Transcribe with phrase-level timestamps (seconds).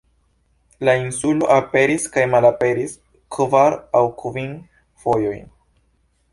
[0.87, 2.97] La insulo aperis kaj malaperis
[3.37, 4.59] kvar aŭ kvin
[5.05, 5.49] fojojn.